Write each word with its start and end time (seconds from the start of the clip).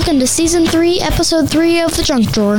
welcome 0.00 0.18
to 0.18 0.26
season 0.26 0.64
three, 0.64 0.98
episode 0.98 1.50
three 1.50 1.78
of 1.78 1.94
The 1.94 2.02
Junk 2.02 2.32
Drawer. 2.32 2.58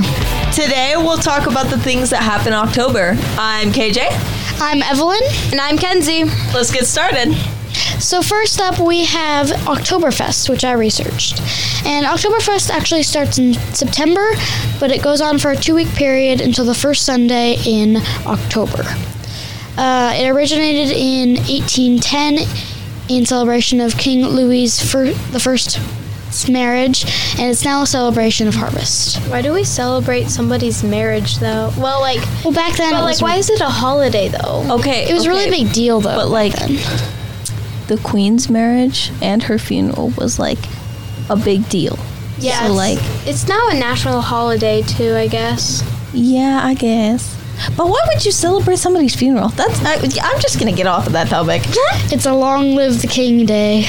Today 0.53 0.93
we'll 0.95 1.17
talk 1.17 1.47
about 1.47 1.71
the 1.71 1.79
things 1.79 2.11
that 2.11 2.21
happen 2.21 2.49
in 2.49 2.53
October. 2.53 3.17
I'm 3.35 3.71
KJ. 3.71 4.05
I'm 4.61 4.83
Evelyn. 4.83 5.19
And 5.51 5.59
I'm 5.59 5.75
Kenzie. 5.75 6.25
Let's 6.53 6.71
get 6.71 6.85
started. 6.85 7.33
So, 7.99 8.21
first 8.21 8.61
up, 8.61 8.77
we 8.77 9.05
have 9.05 9.47
Oktoberfest, 9.47 10.49
which 10.49 10.63
I 10.63 10.73
researched. 10.73 11.41
And 11.83 12.05
Oktoberfest 12.05 12.69
actually 12.69 13.01
starts 13.01 13.39
in 13.39 13.55
September, 13.55 14.33
but 14.79 14.91
it 14.91 15.01
goes 15.01 15.19
on 15.19 15.39
for 15.39 15.49
a 15.49 15.55
two 15.55 15.73
week 15.73 15.89
period 15.95 16.41
until 16.41 16.65
the 16.65 16.75
first 16.75 17.07
Sunday 17.07 17.57
in 17.65 17.97
October. 18.27 18.83
Uh, 19.77 20.13
it 20.15 20.29
originated 20.29 20.95
in 20.95 21.37
1810 21.37 22.47
in 23.09 23.25
celebration 23.25 23.81
of 23.81 23.97
King 23.97 24.27
Louis 24.27 24.79
fir- 24.79 25.13
the 25.31 25.39
First 25.39 25.79
marriage, 26.49 27.03
and 27.39 27.49
it's 27.51 27.63
now 27.65 27.81
a 27.83 27.87
celebration 27.87 28.47
of 28.47 28.55
harvest. 28.55 29.17
Why 29.29 29.41
do 29.41 29.53
we 29.53 29.63
celebrate 29.63 30.29
somebody's 30.29 30.83
marriage 30.83 31.37
though? 31.37 31.71
Well, 31.77 31.99
like, 32.01 32.19
Well, 32.43 32.53
back 32.53 32.75
then, 32.77 32.91
but 32.91 32.99
it 32.99 33.03
like, 33.03 33.11
was, 33.13 33.21
why 33.21 33.35
is 33.35 33.49
it 33.49 33.61
a 33.61 33.65
holiday 33.69 34.29
though? 34.29 34.65
Okay. 34.79 35.09
it 35.09 35.13
was 35.13 35.27
really 35.27 35.47
a 35.47 35.51
big 35.51 35.73
deal, 35.73 35.99
though. 36.01 36.15
But, 36.15 36.29
like- 36.29 36.53
then. 36.55 36.77
the 37.87 37.97
queen's 38.03 38.49
marriage 38.49 39.11
and 39.21 39.43
her 39.43 39.57
funeral 39.59 40.09
was 40.17 40.39
like 40.39 40.59
a 41.29 41.35
big 41.35 41.67
deal. 41.69 41.97
Yeah, 42.39 42.65
So 42.67 42.73
like, 42.73 42.97
it's 43.27 43.47
now 43.47 43.69
a 43.69 43.73
national 43.75 44.21
holiday 44.21 44.81
too, 44.81 45.13
I 45.15 45.27
guess. 45.27 45.83
yeah, 46.13 46.61
I 46.63 46.73
guess. 46.73 47.37
But 47.77 47.87
why 47.89 47.99
would 48.11 48.25
you 48.25 48.31
celebrate 48.31 48.77
somebody's 48.79 49.13
funeral? 49.15 49.49
That's 49.49 49.79
I, 49.85 49.93
I'm 49.95 50.39
just 50.41 50.57
gonna 50.57 50.71
get 50.71 50.87
off 50.87 51.05
of 51.05 51.13
that 51.13 51.27
topic. 51.27 51.61
it's 52.11 52.25
a 52.25 52.33
long 52.33 52.73
live 52.75 53.01
the 53.01 53.07
king 53.07 53.45
day. 53.45 53.85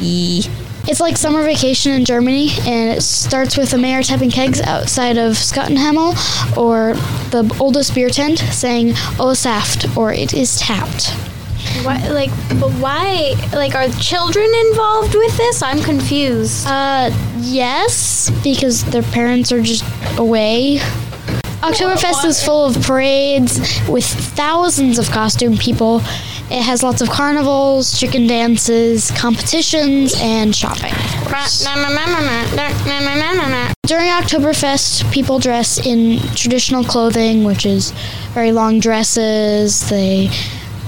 Yee. 0.00 0.42
It's 0.88 1.00
like 1.00 1.16
summer 1.16 1.42
vacation 1.44 1.92
in 1.92 2.04
Germany, 2.04 2.50
and 2.66 2.90
it 2.90 3.02
starts 3.02 3.56
with 3.56 3.70
the 3.70 3.78
mayor 3.78 4.02
tapping 4.02 4.30
kegs 4.30 4.60
outside 4.60 5.16
of 5.16 5.34
Schottenhamel, 5.34 6.16
or 6.56 6.94
the 7.30 7.56
oldest 7.60 7.94
beer 7.94 8.10
tent 8.10 8.40
saying 8.40 8.94
"Oh 9.18 9.32
Saft" 9.32 9.96
or 9.96 10.12
"It 10.12 10.34
is 10.34 10.58
tapped." 10.58 11.10
Why, 11.84 12.06
like, 12.08 12.30
but 12.60 12.70
why? 12.72 13.34
Like, 13.52 13.74
are 13.74 13.88
children 14.00 14.50
involved 14.66 15.14
with 15.14 15.36
this? 15.36 15.62
I'm 15.62 15.80
confused. 15.80 16.66
Uh, 16.66 17.10
yes, 17.38 18.30
because 18.42 18.84
their 18.84 19.02
parents 19.04 19.52
are 19.52 19.62
just 19.62 19.84
away. 20.18 20.80
Oktoberfest 21.62 22.24
is 22.24 22.42
full 22.42 22.66
of 22.66 22.82
parades 22.82 23.58
with 23.88 24.04
thousands 24.04 24.98
of 24.98 25.08
costume 25.10 25.56
people. 25.56 25.98
It 26.50 26.60
has 26.62 26.82
lots 26.82 27.00
of 27.00 27.08
carnivals, 27.08 27.98
chicken 27.98 28.26
dances, 28.26 29.10
competitions, 29.12 30.14
and 30.18 30.54
shopping. 30.54 30.92
During 33.86 34.08
Oktoberfest, 34.08 35.10
people 35.12 35.38
dress 35.38 35.78
in 35.86 36.18
traditional 36.34 36.82
clothing, 36.82 37.44
which 37.44 37.64
is 37.64 37.92
very 38.34 38.50
long 38.52 38.80
dresses. 38.80 39.88
They 39.88 40.30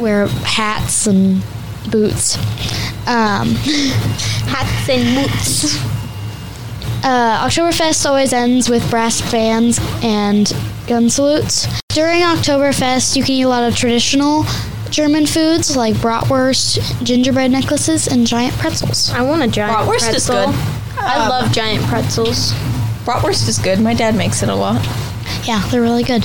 wear 0.01 0.27
hats 0.27 1.07
and 1.07 1.43
boots. 1.91 2.37
Um, 3.07 3.55
Hats 4.47 4.89
and 4.89 5.15
boots. 5.15 5.94
Uh, 7.05 7.47
Oktoberfest 7.47 8.07
always 8.07 8.33
ends 8.33 8.69
with 8.69 8.89
brass 8.91 9.21
bands 9.31 9.79
and 10.03 10.51
gun 10.87 11.11
salutes. 11.11 11.67
During 11.91 12.23
Oktoberfest, 12.23 13.15
you 13.15 13.23
can 13.23 13.33
eat 13.35 13.43
a 13.43 13.49
lot 13.49 13.63
of 13.63 13.77
traditional 13.77 14.45
German 14.91 15.27
foods 15.27 15.77
like 15.77 15.95
bratwurst, 15.97 17.05
gingerbread 17.05 17.51
necklaces, 17.51 18.07
and 18.09 18.27
giant 18.27 18.55
pretzels. 18.55 19.11
I 19.11 19.23
want 19.23 19.43
a 19.43 19.49
giant 19.49 19.77
Bratwurst 19.77 20.15
is 20.15 20.27
good. 20.27 20.49
I 20.97 21.29
love 21.29 21.53
giant 21.53 21.85
pretzels. 21.85 22.53
Bratwurst 23.05 23.49
is 23.49 23.59
good. 23.59 23.81
My 23.81 23.93
dad 23.93 24.15
makes 24.17 24.43
it 24.43 24.49
a 24.49 24.55
lot. 24.55 24.83
Yeah, 25.45 25.63
they're 25.69 25.83
really 25.83 26.05
good, 26.05 26.25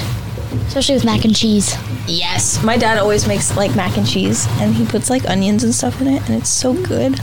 especially 0.68 0.96
with 0.96 1.04
mac 1.06 1.26
and 1.26 1.36
cheese. 1.36 1.76
Yes, 2.08 2.64
my 2.64 2.78
dad 2.78 2.98
always 2.98 3.28
makes 3.28 3.56
like 3.58 3.76
mac 3.76 3.98
and 3.98 4.08
cheese, 4.08 4.48
and 4.60 4.74
he 4.74 4.86
puts 4.86 5.10
like 5.10 5.30
onions 5.30 5.64
and 5.64 5.74
stuff 5.76 6.00
in 6.00 6.08
it, 6.08 6.22
and 6.30 6.40
it's 6.40 6.50
so 6.50 6.74
good. 6.74 7.20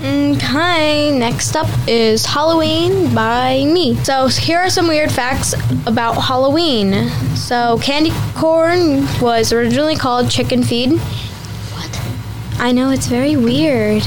Mm, 0.00 0.36
okay, 0.36 1.16
next 1.18 1.54
up 1.56 1.68
is 1.86 2.24
Halloween 2.24 3.14
by 3.14 3.64
me. 3.66 3.96
So 3.96 4.28
here 4.28 4.58
are 4.58 4.70
some 4.70 4.88
weird 4.88 5.12
facts 5.12 5.54
about 5.86 6.14
Halloween. 6.14 7.08
So 7.36 7.78
candy 7.82 8.10
corn 8.34 9.04
was 9.20 9.52
originally 9.52 9.96
called 9.96 10.30
chicken 10.30 10.62
feed. 10.62 10.92
What? 10.92 12.60
I 12.60 12.72
know 12.72 12.90
it's 12.90 13.06
very 13.08 13.36
weird. 13.36 14.02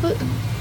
But, 0.00 0.16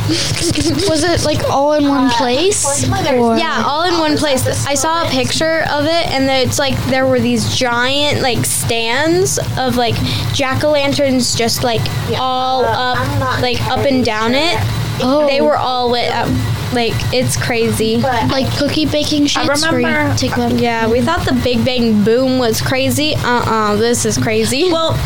Was 0.08 1.02
it 1.04 1.24
like 1.24 1.48
all 1.48 1.72
in 1.72 1.88
one 1.88 2.10
place? 2.10 2.64
Or 2.64 3.36
Yeah, 3.38 3.62
all 3.64 3.84
in 3.84 3.98
one 3.98 4.16
place. 4.16 4.46
I 4.66 4.74
saw 4.74 5.06
a 5.06 5.10
picture 5.10 5.64
of 5.70 5.86
it, 5.86 6.08
and 6.10 6.28
it's 6.30 6.58
like 6.58 6.76
there 6.86 7.06
were 7.06 7.20
these 7.20 7.54
giant 7.54 8.20
like 8.20 8.44
stands 8.44 9.38
of 9.56 9.76
like 9.76 9.94
jack 10.32 10.62
o' 10.64 10.70
lanterns, 10.70 11.34
just 11.34 11.64
like 11.64 11.80
all 12.18 12.64
up, 12.64 12.98
like 13.40 13.60
up 13.68 13.80
and 13.86 14.04
down 14.04 14.34
it. 14.34 14.56
Oh. 15.02 15.26
They 15.26 15.40
were 15.40 15.56
all 15.56 15.90
lit 15.90 16.10
up. 16.12 16.28
Like 16.74 16.92
it's 17.12 17.36
crazy. 17.36 17.96
like 17.98 18.50
cookie 18.58 18.86
baking 18.86 19.26
sheets 19.26 19.62
where 19.62 19.80
you 19.80 19.86
remember- 19.86 20.16
take 20.16 20.34
them. 20.34 20.58
Yeah, 20.58 20.88
we 20.88 21.00
thought 21.00 21.24
the 21.24 21.34
Big 21.44 21.64
Bang 21.64 22.02
Boom 22.04 22.38
was 22.38 22.60
crazy. 22.60 23.14
Uh 23.16 23.42
uh 23.46 23.76
this 23.76 24.04
is 24.04 24.18
crazy. 24.18 24.64
Well, 24.74 24.98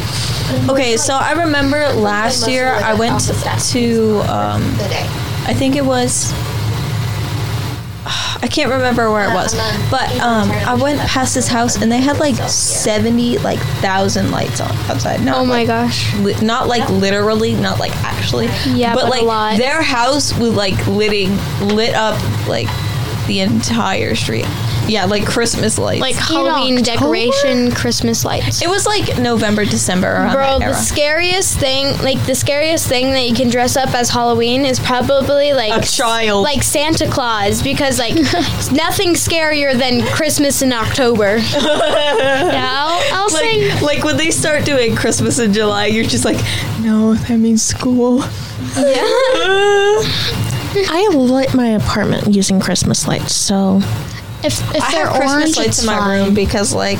okay, 0.70 0.96
so 0.96 1.14
I 1.14 1.32
remember 1.32 1.92
last 1.92 2.48
year 2.48 2.68
I 2.72 2.94
went 2.94 3.20
to, 3.20 4.20
um, 4.32 4.62
I 5.46 5.52
think 5.54 5.76
it 5.76 5.84
was, 5.84 6.32
I 8.40 8.46
can't 8.46 8.70
remember 8.70 9.10
where 9.10 9.28
it 9.28 9.34
was, 9.34 9.54
but 9.90 10.10
um, 10.20 10.50
I 10.50 10.74
went 10.74 11.00
past 11.00 11.34
his 11.34 11.48
house 11.48 11.76
and 11.82 11.90
they 11.90 12.00
had 12.00 12.18
like 12.18 12.36
70, 12.36 13.38
like, 13.38 13.58
thousand 13.80 14.30
lights 14.30 14.60
on 14.60 14.70
outside. 14.88 15.24
Not 15.24 15.38
oh 15.38 15.44
my 15.44 15.58
like, 15.58 15.66
gosh. 15.66 16.14
li- 16.16 16.36
not 16.40 16.68
like 16.68 16.88
literally, 16.88 17.54
not 17.54 17.80
like 17.80 17.94
actually. 18.04 18.46
Yeah, 18.66 18.94
but 18.94 19.04
a 19.04 19.08
like 19.08 19.22
lot. 19.22 19.58
their 19.58 19.82
house 19.82 20.36
was 20.38 20.54
like 20.54 20.86
litting, 20.86 21.36
lit 21.60 21.94
up 21.94 22.16
like 22.46 22.68
the 23.26 23.40
entire 23.40 24.14
street. 24.14 24.46
Yeah, 24.88 25.04
like 25.04 25.26
Christmas 25.26 25.78
lights. 25.78 26.00
Like 26.00 26.16
Halloween 26.16 26.78
October? 26.78 26.82
decoration, 26.98 27.70
Christmas 27.72 28.24
lights. 28.24 28.62
it 28.62 28.68
was 28.68 28.86
like 28.86 29.18
November, 29.18 29.64
December 29.64 30.08
around 30.08 30.32
Bro, 30.32 30.42
that 30.44 30.58
the 30.60 30.64
era. 30.66 30.74
scariest 30.74 31.58
thing, 31.58 31.96
like 31.98 32.24
the 32.26 32.34
scariest 32.34 32.88
thing 32.88 33.12
that 33.12 33.28
you 33.28 33.34
can 33.34 33.50
dress 33.50 33.76
up 33.76 33.94
as 33.94 34.08
Halloween 34.10 34.64
is 34.64 34.80
probably 34.80 35.52
like 35.52 35.82
A 35.82 35.86
child. 35.86 36.42
like 36.42 36.62
Santa 36.62 37.06
Claus, 37.08 37.62
because 37.62 37.98
like 37.98 38.14
nothing 38.72 39.14
scarier 39.14 39.76
than 39.78 40.06
Christmas 40.14 40.62
in 40.62 40.72
October. 40.72 41.38
Yeah, 42.48 42.68
I'll, 42.72 43.14
I'll 43.22 43.28
say 43.30 43.70
like, 43.72 43.82
like 43.82 44.04
when 44.04 44.16
they 44.16 44.30
start 44.30 44.64
doing 44.64 44.96
Christmas 44.96 45.38
in 45.38 45.52
July, 45.52 45.86
you're 45.86 46.04
just 46.04 46.24
like, 46.24 46.36
no, 46.80 47.14
that 47.14 47.36
means 47.38 47.62
school. 47.62 48.18
Yeah. 48.76 49.04
I 50.90 51.08
lit 51.14 51.54
my 51.54 51.68
apartment 51.68 52.34
using 52.34 52.60
Christmas 52.60 53.06
lights, 53.06 53.34
so 53.34 53.80
if 54.44 54.74
if 54.74 54.82
I 54.82 54.92
they're 54.92 55.06
have 55.06 55.14
Christmas 55.16 55.32
orange, 55.32 55.56
lights 55.56 55.80
in 55.80 55.86
my 55.86 55.98
fine. 55.98 56.24
room 56.26 56.34
because 56.34 56.74
like 56.74 56.98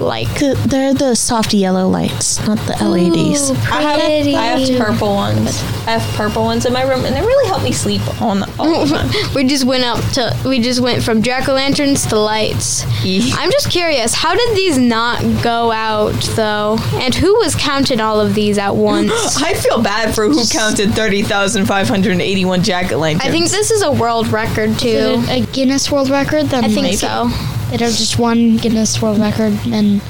like? 0.00 0.28
They're 0.38 0.94
the 0.94 1.14
soft 1.14 1.52
yellow 1.54 1.88
lights, 1.88 2.44
not 2.46 2.58
the 2.66 2.72
LEDs. 2.84 3.50
Ooh, 3.50 3.54
I 3.72 3.82
have. 3.82 4.00
I 4.00 4.58
have 4.58 4.78
purple 4.78 5.14
ones. 5.14 5.60
I 5.86 5.98
have 5.98 6.16
purple 6.16 6.42
ones 6.44 6.66
in 6.66 6.72
my 6.72 6.82
room, 6.82 7.04
and 7.04 7.14
they 7.16 7.20
really 7.20 7.48
help 7.48 7.62
me 7.62 7.72
sleep 7.72 8.02
on 8.22 8.42
all 8.58 8.84
the 8.86 8.96
time. 9.22 9.34
we 9.34 9.44
just 9.44 9.64
went 9.64 9.84
up 9.84 9.98
to. 10.12 10.36
We 10.48 10.60
just 10.60 10.80
went 10.80 11.02
from 11.02 11.22
jack 11.22 11.48
o' 11.48 11.54
lanterns 11.54 12.06
to 12.06 12.18
lights. 12.18 12.84
I'm 13.04 13.50
just 13.50 13.70
curious, 13.70 14.14
how 14.14 14.34
did 14.34 14.56
these 14.56 14.78
not 14.78 15.20
go 15.42 15.70
out 15.72 16.12
though? 16.36 16.76
And 16.94 17.14
who 17.14 17.34
was 17.36 17.54
counting 17.54 18.00
all 18.00 18.20
of 18.20 18.34
these 18.34 18.58
at 18.58 18.74
once? 18.76 19.12
I 19.42 19.54
feel 19.54 19.82
bad 19.82 20.14
for 20.14 20.26
who 20.28 20.46
counted 20.48 20.92
30,581 20.94 22.62
jack 22.62 22.92
o' 22.92 22.98
lanterns. 22.98 23.24
I 23.28 23.30
think 23.30 23.50
this 23.50 23.70
is 23.70 23.82
a 23.82 23.90
world 23.92 24.28
record 24.28 24.70
Is 24.70 24.80
too. 24.80 24.88
it 25.28 25.48
a 25.48 25.52
Guinness 25.52 25.90
World 25.90 26.10
Record? 26.10 26.46
Then 26.46 26.64
I 26.64 26.68
think 26.68 26.82
maybe. 26.82 26.96
so. 26.96 27.30
They'd 27.70 27.80
have 27.80 27.92
just 27.94 28.18
one 28.18 28.56
Guinness 28.56 29.00
World 29.02 29.18
Record 29.18 29.52
and 29.66 30.00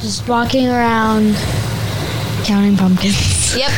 just 0.00 0.28
walking 0.28 0.66
around 0.68 1.34
counting 2.44 2.76
pumpkins. 2.76 3.38
Yep. 3.56 3.72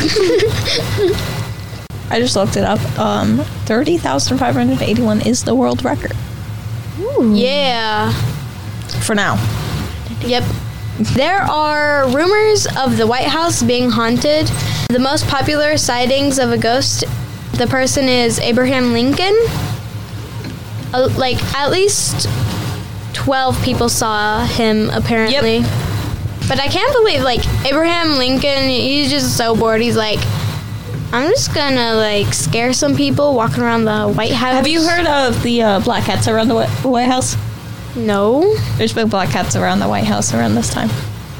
I 2.10 2.20
just 2.20 2.36
looked 2.36 2.58
it 2.58 2.64
up. 2.64 2.78
Um, 2.98 3.38
thirty 3.64 3.96
thousand 3.96 4.36
five 4.36 4.54
hundred 4.54 4.82
eighty-one 4.82 5.22
is 5.26 5.44
the 5.44 5.54
world 5.54 5.82
record 5.82 6.12
Ooh. 7.00 7.32
yeah. 7.34 8.12
for 9.00 9.14
now. 9.14 9.36
Yep. 10.20 10.44
There 11.14 11.40
are 11.40 12.06
rumors 12.10 12.66
of 12.76 12.98
the 12.98 13.06
White 13.06 13.28
House 13.28 13.62
being 13.62 13.88
haunted. 13.88 14.46
The 14.90 14.98
most 14.98 15.26
popular 15.26 15.78
sightings 15.78 16.38
of 16.38 16.52
a 16.52 16.58
ghost, 16.58 17.04
the 17.54 17.66
person 17.66 18.04
is 18.10 18.38
Abraham 18.40 18.92
Lincoln. 18.92 19.34
Uh, 20.92 21.08
like, 21.16 21.42
at 21.54 21.70
least 21.70 22.28
12 23.14 23.62
people 23.62 23.88
saw 23.88 24.44
him, 24.44 24.90
apparently. 24.90 25.60
But 26.48 26.58
I 26.60 26.68
can't 26.68 26.92
believe, 26.92 27.22
like, 27.22 27.40
Abraham 27.64 28.18
Lincoln, 28.18 28.68
he's 28.68 29.10
just 29.10 29.36
so 29.36 29.54
bored. 29.56 29.80
He's 29.80 29.96
like, 29.96 30.18
I'm 31.12 31.30
just 31.30 31.54
gonna, 31.54 31.94
like, 31.94 32.32
scare 32.34 32.72
some 32.72 32.96
people 32.96 33.34
walking 33.34 33.62
around 33.62 33.84
the 33.84 34.08
White 34.12 34.32
House. 34.32 34.54
Have 34.54 34.66
you 34.66 34.82
heard 34.86 35.06
of 35.06 35.42
the 35.42 35.62
uh, 35.62 35.80
black 35.80 36.04
cats 36.04 36.26
around 36.28 36.48
the 36.48 36.66
White 36.66 37.06
House? 37.06 37.36
No. 37.94 38.54
There's 38.76 38.92
big 38.92 39.10
black 39.10 39.30
cats 39.30 39.54
around 39.54 39.80
the 39.80 39.88
White 39.88 40.04
House 40.04 40.34
around 40.34 40.54
this 40.54 40.70
time. 40.70 40.88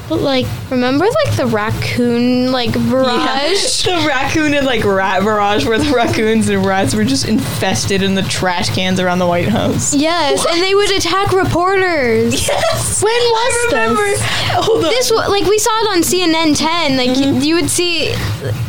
But 0.09 0.19
like, 0.19 0.45
Remember, 0.69 1.05
like, 1.05 1.37
the 1.37 1.45
raccoon, 1.45 2.51
like, 2.51 2.73
barrage? 2.73 3.83
the 3.83 4.03
raccoon 4.07 4.53
and 4.53 4.65
like 4.65 4.83
rat 4.83 5.23
barrage 5.23 5.65
where 5.65 5.77
the 5.77 5.91
raccoons 5.93 6.49
and 6.49 6.65
rats 6.65 6.93
were 6.93 7.05
just 7.05 7.27
infested 7.27 8.01
in 8.01 8.13
the 8.13 8.21
trash 8.23 8.69
cans 8.69 8.99
around 8.99 9.19
the 9.19 9.27
White 9.27 9.47
House. 9.47 9.93
Yes, 9.93 10.45
and 10.49 10.61
they 10.61 10.75
would 10.75 10.91
attack 10.91 11.31
reporters. 11.31 12.33
Yes. 12.53 13.01
when 13.01 13.13
was 13.13 13.71
this? 13.71 14.21
Hold 14.65 14.83
on. 14.83 14.89
This 14.91 15.11
like 15.11 15.45
we 15.45 15.57
saw 15.57 15.69
it 15.81 15.97
on 15.97 16.01
CNN 16.03 16.57
10. 16.57 16.97
Like 16.97 17.17
you, 17.17 17.25
mm-hmm. 17.25 17.41
you 17.41 17.55
would 17.55 17.69
see, 17.69 18.09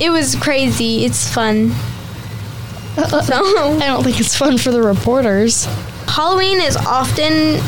it 0.00 0.10
was 0.10 0.37
crazy. 0.37 1.04
It's 1.04 1.32
fun. 1.32 1.72
Uh-uh. 2.96 3.16
I 3.16 3.22
So 3.22 3.78
don't 3.78 4.04
think 4.04 4.20
it's 4.20 4.37
fun 4.37 4.56
for 4.58 4.70
the 4.70 4.82
reporters. 4.82 5.66
Halloween 6.06 6.60
is 6.60 6.76
often 6.76 7.60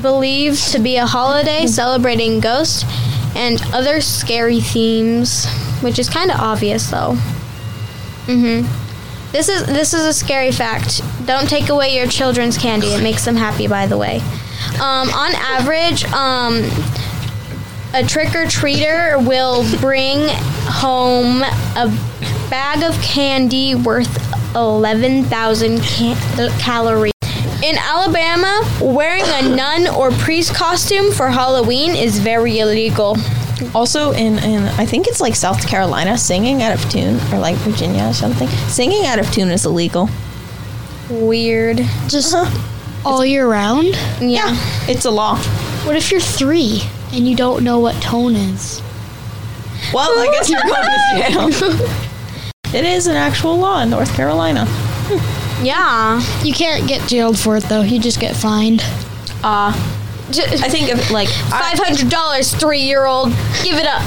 believed 0.00 0.72
to 0.72 0.78
be 0.78 0.96
a 0.96 1.06
holiday 1.06 1.66
celebrating 1.66 2.40
ghosts 2.40 2.84
and 3.34 3.60
other 3.72 4.00
scary 4.00 4.60
themes, 4.60 5.46
which 5.80 5.98
is 5.98 6.08
kind 6.08 6.30
of 6.30 6.38
obvious 6.40 6.90
though. 6.90 7.16
Mhm. 8.26 8.66
This 9.32 9.48
is 9.48 9.64
this 9.66 9.94
is 9.94 10.04
a 10.04 10.12
scary 10.12 10.52
fact. 10.52 11.00
Don't 11.26 11.48
take 11.48 11.68
away 11.70 11.94
your 11.96 12.06
children's 12.06 12.58
candy. 12.58 12.88
It 12.88 13.02
makes 13.02 13.24
them 13.24 13.36
happy, 13.36 13.66
by 13.66 13.86
the 13.86 13.96
way. 13.96 14.20
Um, 14.74 15.10
on 15.10 15.34
average, 15.34 16.04
um, 16.12 16.62
a 17.94 18.04
trick 18.04 18.34
or 18.34 18.44
treater 18.44 19.24
will 19.26 19.64
bring 19.80 20.28
home 20.66 21.42
a 21.42 21.88
bag 22.50 22.82
of 22.82 23.00
candy 23.02 23.74
worth 23.74 24.10
11,000 24.54 25.80
ca- 25.80 26.50
calories. 26.58 27.11
In 27.62 27.78
Alabama, 27.78 28.60
wearing 28.80 29.22
a 29.24 29.54
nun 29.54 29.86
or 29.94 30.10
priest 30.10 30.52
costume 30.52 31.12
for 31.12 31.28
Halloween 31.28 31.94
is 31.94 32.18
very 32.18 32.58
illegal. 32.58 33.16
Also, 33.72 34.10
in, 34.10 34.38
in 34.40 34.64
I 34.80 34.84
think 34.84 35.06
it's 35.06 35.20
like 35.20 35.36
South 35.36 35.64
Carolina, 35.68 36.18
singing 36.18 36.60
out 36.62 36.74
of 36.74 36.90
tune, 36.90 37.20
or 37.32 37.38
like 37.38 37.54
Virginia 37.58 38.08
or 38.08 38.12
something. 38.14 38.48
Singing 38.68 39.06
out 39.06 39.20
of 39.20 39.30
tune 39.30 39.48
is 39.50 39.64
illegal. 39.64 40.10
Weird. 41.08 41.76
Just 42.08 42.34
uh-huh. 42.34 43.08
all 43.08 43.24
year 43.24 43.46
round. 43.46 43.94
Yeah. 44.20 44.56
It's 44.88 45.04
a 45.04 45.10
law. 45.12 45.36
What 45.86 45.94
if 45.94 46.10
you're 46.10 46.20
three 46.20 46.82
and 47.12 47.28
you 47.28 47.36
don't 47.36 47.62
know 47.62 47.78
what 47.78 47.94
tone 48.02 48.34
is? 48.34 48.82
well, 49.94 50.10
I 50.18 50.26
guess 50.32 50.50
you're 50.50 50.60
going 50.62 51.50
to 51.52 51.78
jail. 51.78 51.88
It 52.74 52.86
is 52.86 53.06
an 53.06 53.16
actual 53.16 53.58
law 53.58 53.82
in 53.82 53.90
North 53.90 54.14
Carolina. 54.14 54.64
Yeah. 55.62 56.20
You 56.42 56.52
can't 56.52 56.86
get 56.88 57.08
jailed 57.08 57.38
for 57.38 57.56
it 57.56 57.64
though. 57.64 57.82
You 57.82 57.98
just 58.00 58.20
get 58.20 58.34
fined. 58.36 58.82
Uh, 59.44 59.72
I 60.34 60.68
think 60.70 60.90
of 60.90 61.10
like 61.10 61.28
$500, 61.28 62.58
three 62.58 62.80
year 62.80 63.04
old. 63.04 63.28
Give 63.62 63.76
it 63.76 63.86
up. 63.86 64.02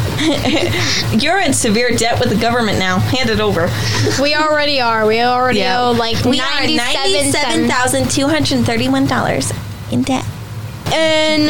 You're 1.22 1.40
in 1.40 1.54
severe 1.54 1.96
debt 1.96 2.20
with 2.20 2.30
the 2.30 2.36
government 2.36 2.80
now. 2.80 2.98
Hand 3.00 3.30
it 3.30 3.40
over. 3.40 3.70
We 4.22 4.34
already 4.34 4.82
are. 4.82 5.06
We 5.06 5.22
already 5.22 5.60
Yeah. 5.60 5.82
owe 5.82 5.92
like 5.92 6.24
we 6.26 6.40
are 6.40 6.62
97 6.62 6.78
ninety-seven 6.78 7.32
cents. 7.32 7.72
thousand 7.72 8.12
two 8.12 8.28
hundred 8.28 8.66
thirty-one 8.66 9.06
dollars 9.08 9.52
in 9.92 10.02
debt. 10.02 10.26
In 10.94 11.50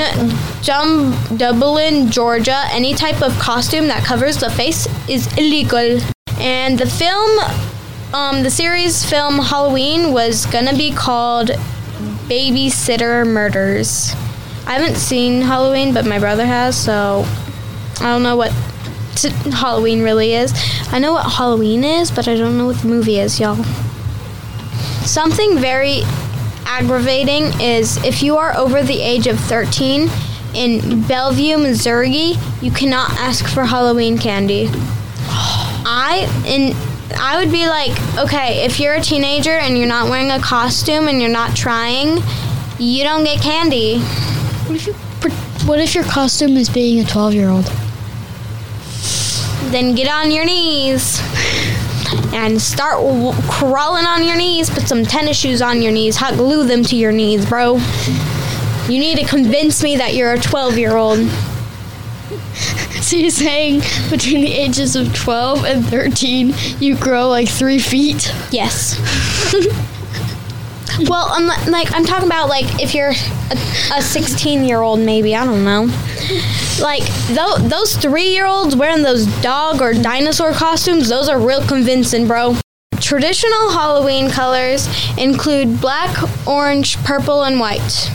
Jum- 0.62 1.16
Dublin, 1.38 2.10
Georgia, 2.12 2.64
any 2.72 2.94
type 2.96 3.22
of 3.22 3.38
costume 3.40 3.88
that 3.88 4.04
covers 4.04 4.38
the 4.38 4.50
face 4.50 4.88
is 5.10 5.28
illegal. 5.38 6.00
And 6.40 6.78
the 6.78 6.86
film, 6.86 7.40
um, 8.16 8.44
the 8.44 8.50
series 8.50 9.04
film 9.04 9.40
Halloween 9.40 10.14
was 10.14 10.46
gonna 10.46 10.74
be 10.74 10.90
called 10.90 11.50
Babysitter 12.30 13.28
Murders. 13.28 14.14
I 14.66 14.80
haven't 14.80 14.96
seen 14.96 15.42
Halloween, 15.42 15.94
but 15.94 16.06
my 16.06 16.18
brother 16.18 16.46
has, 16.46 16.78
so 16.78 17.26
I 18.00 18.06
don't 18.06 18.24
know 18.24 18.38
what 18.38 18.54
t- 19.16 19.28
Halloween 19.52 20.02
really 20.02 20.34
is. 20.34 20.54
I 20.94 21.00
know 21.00 21.12
what 21.12 21.30
Halloween 21.30 21.84
is, 21.84 22.10
but 22.10 22.30
I 22.30 22.38
don't 22.38 22.58
know 22.58 22.68
what 22.68 22.78
the 22.78 22.88
movie 22.88 23.20
is, 23.20 23.38
y'all. 23.38 23.62
Something 25.04 25.58
very 25.58 26.00
aggravating 26.66 27.60
is 27.60 27.98
if 27.98 28.24
you 28.24 28.38
are 28.38 28.56
over 28.56 28.82
the 28.82 29.02
age 29.02 29.28
of 29.28 29.38
13 29.42 30.10
in 30.54 31.02
Bellevue, 31.06 31.58
Missouri, 31.58 32.36
you 32.62 32.72
cannot 32.72 33.12
ask 33.20 33.46
for 33.46 33.66
Halloween 33.66 34.18
candy. 34.18 34.70
I 35.88 36.32
in 36.46 36.74
I 37.18 37.38
would 37.40 37.52
be 37.52 37.68
like, 37.68 37.92
okay, 38.18 38.66
if 38.66 38.80
you're 38.80 38.96
a 38.96 39.02
teenager 39.02 39.52
and 39.52 39.78
you're 39.78 39.88
not 39.88 40.10
wearing 40.10 40.32
a 40.32 40.40
costume 40.40 41.08
and 41.08 41.22
you're 41.22 41.32
not 41.32 41.56
trying, 41.56 42.22
you 42.80 43.04
don't 43.04 43.24
get 43.24 43.42
candy. 43.42 44.00
What 44.00 44.76
if 44.76 44.88
you? 44.88 44.94
What 45.66 45.80
if 45.80 45.96
your 45.96 46.04
costume 46.04 46.58
is 46.58 46.70
being 46.70 47.00
a 47.00 47.06
12 47.06 47.34
year 47.34 47.50
old? 47.50 47.66
Then 49.72 49.96
get 49.96 50.08
on 50.08 50.30
your 50.30 50.46
knees 50.46 51.20
and 52.34 52.62
start 52.62 52.98
w- 53.02 53.34
crawling 53.50 54.06
on 54.06 54.24
your 54.24 54.36
knees. 54.38 54.70
Put 54.70 54.88
some 54.88 55.04
tennis 55.04 55.38
shoes 55.38 55.62
on 55.62 55.82
your 55.82 55.92
knees. 55.92 56.18
Hot 56.18 56.36
glue 56.36 56.68
them 56.68 56.84
to 56.84 56.96
your 56.96 57.12
knees, 57.12 57.48
bro. 57.48 57.78
You 58.88 59.00
need 59.00 59.18
to 59.18 59.26
convince 59.26 59.82
me 59.82 59.98
that 59.98 60.14
you're 60.14 60.34
a 60.34 60.40
12 60.40 60.78
year 60.78 60.96
old. 60.96 61.20
So 63.16 63.30
saying 63.30 63.82
between 64.10 64.42
the 64.42 64.52
ages 64.52 64.96
of 64.96 65.14
12 65.14 65.64
and 65.64 65.86
13, 65.86 66.56
you 66.80 66.98
grow 66.98 67.30
like 67.30 67.48
three 67.48 67.78
feet? 67.78 68.34
Yes. 68.52 68.98
well, 71.08 71.28
I'm 71.30 71.46
like 71.72 71.94
I'm 71.94 72.04
talking 72.04 72.26
about 72.26 72.50
like 72.50 72.82
if 72.82 72.96
you're 72.96 73.14
a 73.94 74.02
16 74.02 74.64
year 74.64 74.82
old, 74.82 75.02
maybe 75.02 75.36
I 75.36 75.46
don't 75.46 75.64
know. 75.64 75.84
Like 76.82 77.04
tho- 77.28 77.60
those 77.60 77.96
three 77.96 78.30
year 78.30 78.48
olds 78.48 78.76
wearing 78.76 79.04
those 79.04 79.28
dog 79.44 79.84
or 79.84 79.94
dinosaur 79.94 80.54
costumes, 80.54 81.08
those 81.08 81.30
are 81.30 81.40
real 81.40 81.62
convincing, 81.68 82.28
bro. 82.28 82.56
Traditional 83.00 83.70
Halloween 83.70 84.32
colors 84.32 84.88
include 85.20 85.80
black, 85.80 86.18
orange, 86.48 86.98
purple, 87.04 87.44
and 87.44 87.60
white. 87.60 88.10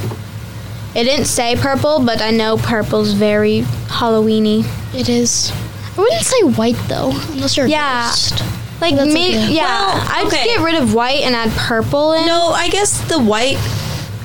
It 0.94 1.04
didn't 1.04 1.26
say 1.26 1.54
purple, 1.56 2.00
but 2.04 2.20
I 2.20 2.30
know 2.30 2.56
purple's 2.56 3.12
very 3.12 3.62
Halloweeny. 3.86 4.64
It 4.94 5.08
is. 5.08 5.52
I 5.96 6.00
wouldn't 6.00 6.22
say 6.24 6.42
white 6.42 6.76
though, 6.88 7.10
unless 7.32 7.56
you're 7.56 7.66
a 7.66 7.68
Yeah. 7.70 8.08
ghost. 8.08 8.42
Like 8.80 8.96
That's 8.96 9.12
me, 9.12 9.28
okay. 9.28 9.52
yeah. 9.52 9.64
Well, 9.64 10.06
I'd 10.08 10.26
okay. 10.26 10.44
get 10.44 10.60
rid 10.60 10.74
of 10.74 10.94
white 10.94 11.20
and 11.22 11.34
add 11.36 11.50
purple 11.52 12.12
in. 12.14 12.26
No, 12.26 12.48
I 12.48 12.68
guess 12.70 13.00
the 13.08 13.18
white 13.20 13.58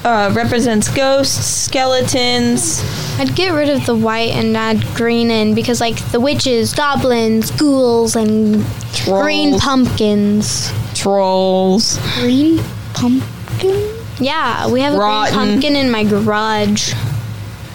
uh, 0.06 0.32
represents 0.34 0.88
ghosts, 0.90 1.46
skeletons. 1.46 2.82
I'd 3.20 3.36
get 3.36 3.50
rid 3.50 3.70
of 3.70 3.86
the 3.86 3.96
white 3.96 4.32
and 4.32 4.56
add 4.56 4.82
green 4.96 5.30
in 5.32 5.56
because, 5.56 5.82
like, 5.82 5.98
the 6.12 6.20
witches, 6.20 6.74
goblins, 6.74 7.52
ghouls, 7.52 8.16
and 8.16 8.64
green 9.06 9.60
pumpkins. 9.60 10.72
Trolls. 10.94 11.98
Green 12.20 12.60
pumpkin? 12.94 13.95
Yeah, 14.20 14.70
we 14.72 14.82
have 14.82 14.94
a 14.94 14.98
Rotten. 14.98 15.34
green 15.36 15.50
pumpkin 15.52 15.76
in 15.76 15.92
my 15.92 16.04
garage. 16.04 16.94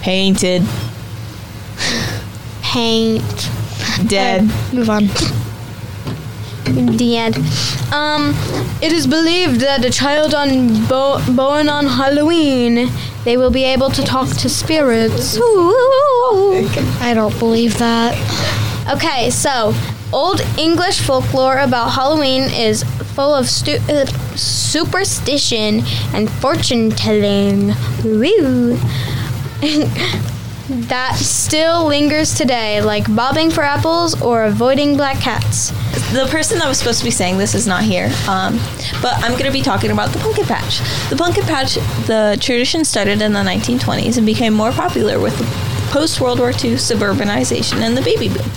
Painted. 0.01 0.63
paint. 2.63 3.23
Dead. 4.07 4.43
Move 4.73 4.89
on. 4.91 5.07
The 6.97 7.17
end. 7.17 7.37
Um, 7.93 8.35
it 8.81 8.93
is 8.93 9.07
believed 9.07 9.61
that 9.61 9.85
a 9.85 9.91
child 9.91 10.35
on 10.35 10.87
bo- 10.87 11.21
born 11.35 11.69
on 11.69 11.87
Halloween, 11.87 12.89
they 13.25 13.37
will 13.37 13.51
be 13.51 13.65
able 13.65 13.91
to 13.91 14.03
talk 14.03 14.29
to 14.39 14.49
spirits. 14.49 15.37
Ooh. 15.37 16.69
I 17.01 17.13
don't 17.15 17.37
believe 17.39 17.77
that. 17.79 18.15
Okay, 18.95 19.31
so 19.31 19.75
old 20.13 20.41
English 20.59 21.01
folklore 21.01 21.59
about 21.59 21.91
Halloween 21.91 22.43
is 22.51 22.85
full 23.15 23.35
of 23.35 23.49
stu- 23.49 23.81
uh, 23.89 24.07
superstition 24.37 25.83
and 26.15 26.31
fortune 26.31 26.91
telling. 26.91 27.69
Woo. 28.05 28.79
that 30.71 31.17
still 31.17 31.87
lingers 31.87 32.35
today, 32.35 32.81
like 32.81 33.13
bobbing 33.15 33.51
for 33.51 33.63
apples 33.63 34.21
or 34.23 34.45
avoiding 34.45 34.97
black 34.97 35.19
cats. 35.21 35.71
the 36.13 36.27
person 36.31 36.59
that 36.59 36.69
was 36.69 36.79
supposed 36.79 37.01
to 37.01 37.05
be 37.05 37.11
saying 37.11 37.39
this 37.39 37.55
is 37.55 37.67
not 37.67 37.83
here, 37.83 38.11
um, 38.29 38.57
but 39.03 39.15
I'm 39.25 39.33
going 39.33 39.47
to 39.47 39.53
be 39.53 39.63
talking 39.63 39.91
about 39.91 40.11
the 40.11 40.19
pumpkin 40.21 40.45
patch. 40.45 40.79
The 41.11 41.17
pumpkin 41.17 41.45
patch, 41.45 41.75
the 42.07 42.39
tradition 42.41 42.85
started 42.85 43.21
in 43.21 43.33
the 43.33 43.41
1920s 43.41 44.17
and 44.17 44.25
became 44.25 44.55
more 44.55 44.71
popular 44.71 45.19
with 45.19 45.37
post 45.91 46.21
World 46.21 46.39
War 46.39 46.51
II 46.51 46.75
suburbanization 46.75 47.81
and 47.81 47.97
the 47.97 48.03
baby 48.03 48.29
boom. 48.29 48.49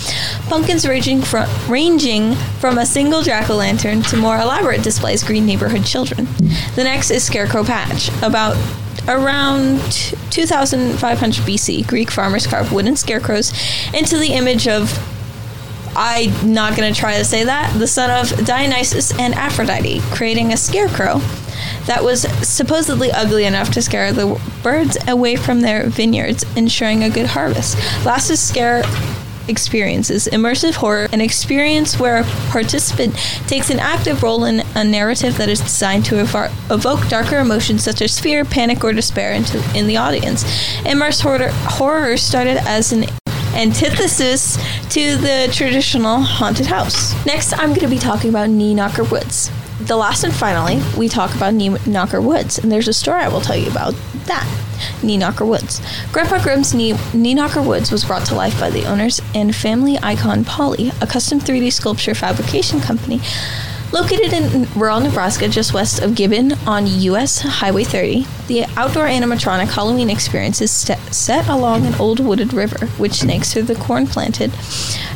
Pumpkins 0.48 0.88
ranging 0.88 1.22
from, 1.22 1.50
ranging 1.68 2.36
from 2.60 2.78
a 2.78 2.86
single 2.86 3.22
jack 3.22 3.50
o' 3.50 3.56
lantern 3.56 4.02
to 4.04 4.18
more 4.18 4.38
elaborate 4.38 4.84
displays 4.84 5.24
greet 5.24 5.42
neighborhood 5.42 5.84
children. 5.84 6.28
The 6.76 6.84
next 6.84 7.12
is 7.12 7.24
Scarecrow 7.24 7.64
Patch. 7.64 8.10
About 8.22 8.56
around 9.08 9.80
2500 10.30 11.44
BC, 11.44 11.88
Greek 11.88 12.12
farmers 12.12 12.48
carved 12.48 12.72
wooden 12.72 12.96
scarecrows 12.96 13.52
into 13.94 14.18
the 14.18 14.34
image 14.34 14.68
of 14.68 14.98
I'm 15.96 16.54
not 16.54 16.76
going 16.76 16.92
to 16.92 17.00
try 17.00 17.18
to 17.18 17.26
say 17.26 17.44
that. 17.44 17.78
The 17.78 17.88
son 17.88 18.10
of 18.10 18.46
Dionysus 18.46 19.18
and 19.20 19.34
Aphrodite, 19.36 20.00
creating 20.12 20.52
a 20.52 20.58
scarecrow 20.58 21.22
that 21.86 22.04
was 22.04 22.22
supposedly 22.48 23.12
ugly 23.12 23.46
enough 23.46 23.72
to 23.72 23.82
scare 23.82 24.12
the 24.12 24.40
birds 24.62 24.98
away 25.08 25.36
from 25.36 25.62
their 25.62 25.88
vineyards, 25.88 26.44
ensuring 26.56 27.04
a 27.04 27.10
good 27.10 27.28
harvest. 27.28 27.78
Last 28.06 28.34
scare 28.38 28.84
experiences, 29.48 30.28
immersive 30.32 30.76
horror, 30.76 31.08
an 31.12 31.22
experience 31.22 32.00
where 32.00 32.18
a 32.18 32.24
participant 32.50 33.16
takes 33.48 33.70
an 33.70 33.80
active 33.80 34.24
role 34.24 34.46
in 34.46 34.64
a 34.76 34.84
narrative 34.84 35.38
that 35.38 35.50
is 35.50 35.60
designed 35.60 36.06
to 36.06 36.16
evo- 36.16 36.52
evoke 36.72 37.08
darker 37.10 37.40
emotions 37.40 37.84
such 37.84 38.02
as 38.02 38.20
fear, 38.20 38.46
panic, 38.46 38.84
or 38.84 38.94
despair 38.94 39.34
into, 39.34 39.62
in 39.78 39.88
the 39.88 39.98
audience. 39.98 40.44
Immersive 40.84 41.24
horror, 41.24 41.50
horror 41.52 42.18
started 42.18 42.58
as 42.66 42.94
an 42.94 43.06
antithesis 43.54 44.56
to 44.90 45.16
the 45.18 45.50
traditional 45.52 46.20
haunted 46.22 46.66
house. 46.66 47.14
Next, 47.26 47.54
I'm 47.54 47.70
going 47.70 47.82
to 47.82 47.88
be 47.88 48.00
talking 48.00 48.30
about 48.30 48.50
Knee 48.50 48.74
Knocker 48.74 49.04
Woods. 49.04 49.52
The 49.84 49.98
last 49.98 50.24
and 50.24 50.34
finally, 50.34 50.82
we 50.98 51.10
talk 51.10 51.36
about 51.36 51.54
Knee 51.54 51.76
Knocker 51.86 52.22
Woods, 52.22 52.58
and 52.58 52.72
there's 52.72 52.88
a 52.88 52.94
story 52.94 53.22
I 53.22 53.28
will 53.28 53.42
tell 53.42 53.58
you 53.58 53.70
about 53.70 53.94
that. 54.28 54.48
Knee 55.04 55.18
Knocker 55.18 55.46
Woods. 55.46 55.82
Grandpa 56.14 56.42
Grimm's 56.42 56.74
Knee, 56.74 56.94
Knocker 57.14 57.62
Woods 57.62 57.92
was 57.92 58.06
brought 58.06 58.26
to 58.28 58.36
life 58.36 58.58
by 58.60 58.70
the 58.70 58.86
owners 58.86 59.20
and 59.36 59.54
family 59.54 59.96
IconPoly, 59.98 60.90
a 61.02 61.06
custom 61.06 61.40
3D 61.40 61.74
sculpture 61.74 62.16
fabrication 62.16 62.80
company 62.80 63.20
Located 63.94 64.34
in 64.34 64.68
rural 64.74 65.00
Nebraska, 65.02 65.48
just 65.48 65.72
west 65.72 66.02
of 66.02 66.16
Gibbon 66.16 66.54
on 66.66 66.88
U.S. 66.88 67.42
Highway 67.42 67.84
30, 67.84 68.26
the 68.48 68.66
outdoor 68.76 69.06
animatronic 69.06 69.68
Halloween 69.68 70.10
experience 70.10 70.62
is 70.62 70.72
set 70.72 71.48
along 71.48 71.86
an 71.86 71.94
old 71.96 72.20
wooded 72.20 72.54
river, 72.54 72.88
which 72.98 73.14
snakes 73.14 73.54
through 73.54 73.64
the 73.64 73.76
corn 73.76 74.08
planted 74.08 74.52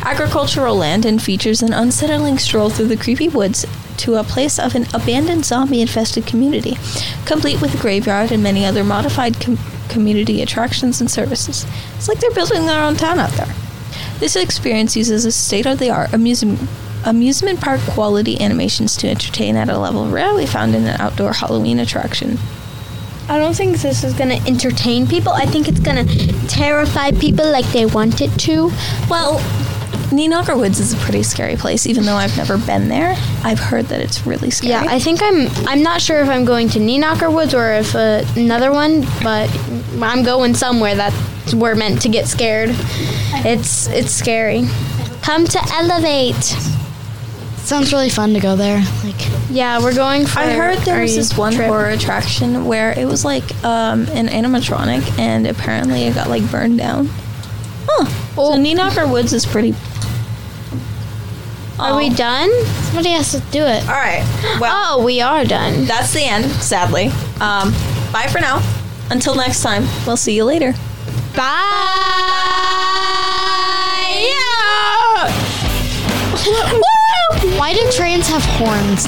agricultural 0.03 0.75
land 0.75 1.05
and 1.07 1.23
features 1.23 1.63
an 1.63 1.73
unsettling 1.73 2.37
stroll 2.37 2.69
through 2.69 2.85
the 2.85 2.95
creepy 2.95 3.27
woods 3.27 3.65
to 3.97 4.15
a 4.15 4.23
place 4.23 4.59
of 4.59 4.75
an 4.75 4.85
abandoned 4.93 5.45
zombie 5.45 5.81
infested 5.81 6.25
community, 6.25 6.77
complete 7.25 7.61
with 7.61 7.75
a 7.75 7.81
graveyard 7.81 8.31
and 8.31 8.43
many 8.43 8.65
other 8.65 8.83
modified 8.83 9.39
com- 9.39 9.57
community 9.89 10.41
attractions 10.41 11.01
and 11.01 11.09
services. 11.09 11.65
It's 11.95 12.07
like 12.07 12.19
they're 12.19 12.31
building 12.31 12.65
their 12.65 12.81
own 12.81 12.95
town 12.95 13.19
out 13.19 13.31
there. 13.31 13.53
This 14.19 14.35
experience 14.35 14.95
uses 14.95 15.25
a 15.25 15.31
state 15.31 15.65
of 15.65 15.79
the 15.79 15.89
art 15.89 16.13
amusement 16.13 16.59
amusement 17.05 17.61
park 17.61 17.79
quality 17.81 18.41
animations 18.41 18.97
to 18.97 19.07
entertain 19.07 19.55
at 19.55 19.69
a 19.69 19.77
level 19.77 20.09
rarely 20.09 20.45
found 20.45 20.75
in 20.75 20.85
an 20.85 20.99
outdoor 20.99 21.31
Halloween 21.31 21.79
attraction. 21.79 22.37
I 23.29 23.37
don't 23.37 23.53
think 23.53 23.77
this 23.77 24.03
is 24.03 24.13
gonna 24.13 24.39
entertain 24.47 25.05
people. 25.05 25.31
I 25.31 25.45
think 25.45 25.67
it's 25.67 25.79
gonna 25.79 26.05
terrify 26.47 27.11
people 27.11 27.49
like 27.49 27.65
they 27.67 27.85
want 27.85 28.21
it 28.21 28.31
to. 28.39 28.71
Well, 29.09 29.39
Knocker 30.11 30.55
Woods 30.57 30.79
is 30.79 30.93
a 30.93 30.97
pretty 30.97 31.23
scary 31.23 31.55
place, 31.55 31.85
even 31.85 32.05
though 32.05 32.15
I've 32.15 32.35
never 32.37 32.57
been 32.57 32.87
there. 32.87 33.15
I've 33.43 33.59
heard 33.59 33.85
that 33.85 33.99
it's 33.99 34.25
really 34.25 34.49
scary. 34.49 34.71
Yeah, 34.71 34.85
I 34.87 34.99
think 34.99 35.21
I'm. 35.21 35.47
I'm 35.67 35.83
not 35.83 36.01
sure 36.01 36.21
if 36.21 36.29
I'm 36.29 36.45
going 36.45 36.69
to 36.69 36.79
Knocker 36.79 37.29
Woods 37.29 37.53
or 37.53 37.73
if 37.73 37.95
uh, 37.95 38.23
another 38.35 38.71
one, 38.71 39.01
but 39.23 39.49
I'm 40.01 40.23
going 40.23 40.53
somewhere 40.53 40.95
that 40.95 41.13
we're 41.53 41.75
meant 41.75 42.01
to 42.03 42.09
get 42.09 42.27
scared. 42.27 42.69
It's 43.45 43.87
it's 43.87 44.11
scary. 44.11 44.65
Come 45.21 45.45
to 45.45 45.59
Elevate. 45.73 46.55
Sounds 47.57 47.91
really 47.91 48.09
fun 48.09 48.33
to 48.33 48.39
go 48.39 48.55
there. 48.55 48.81
Like, 49.03 49.49
Yeah, 49.49 49.81
we're 49.81 49.93
going 49.93 50.25
for. 50.25 50.39
I 50.39 50.53
heard 50.53 50.77
there 50.79 51.01
was 51.01 51.15
this 51.15 51.37
one 51.37 51.51
trip. 51.53 51.67
horror 51.67 51.89
attraction 51.89 52.63
where 52.65 52.97
it 52.97 53.03
was 53.05 53.25
like 53.25 53.43
um, 53.65 54.07
an 54.11 54.27
animatronic, 54.27 55.19
and 55.19 55.45
apparently 55.45 56.03
it 56.03 56.15
got 56.15 56.29
like 56.29 56.49
burned 56.49 56.77
down. 56.77 57.09
Huh. 57.89 58.05
Oh. 58.37 58.55
So 58.55 58.61
Knocker 58.61 59.05
Woods 59.07 59.33
is 59.33 59.45
pretty. 59.45 59.75
Are 61.79 61.95
we 61.97 62.09
done? 62.09 62.49
somebody 62.87 63.09
has 63.11 63.31
to 63.31 63.39
do 63.51 63.61
it. 63.63 63.83
All 63.87 63.93
right. 63.95 64.23
Well, 64.59 64.99
Oh, 64.99 65.03
we 65.03 65.21
are 65.21 65.45
done. 65.45 65.85
that's 65.85 66.11
the 66.13 66.23
end. 66.23 66.45
Sadly. 66.53 67.07
Um, 67.39 67.71
bye 68.11 68.27
for 68.31 68.39
now. 68.39 68.61
Until 69.11 69.35
next 69.35 69.61
time. 69.61 69.85
We'll 70.05 70.17
see 70.17 70.35
you 70.35 70.43
later. 70.43 70.73
Bye. 71.35 71.53
Why 77.57 77.73
do 77.73 77.91
trains 77.91 78.27
have 78.27 78.43
horns? 78.43 79.05